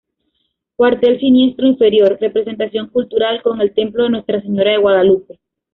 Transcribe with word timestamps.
Cuartel 0.77 1.19
siniestro 1.19 1.67
inferior: 1.67 2.17
Representación 2.19 2.87
cultural 2.87 3.43
con 3.43 3.61
el 3.61 3.71
templo 3.71 4.01
de 4.05 4.09
Nuestra 4.09 4.41
Señora 4.41 4.71
de 4.71 4.77
Guadalupe. 4.79 5.37